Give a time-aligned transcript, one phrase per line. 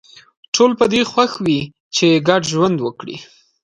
[0.53, 1.59] ټول په دې خوښ وي
[1.97, 3.15] چې ګډ ژوند وکړي